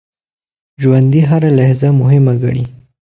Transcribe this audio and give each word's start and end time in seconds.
ژوندي 0.81 1.21
هره 1.29 1.49
لحظه 1.57 1.89
مهمه 2.01 2.33
ګڼي 2.43 2.63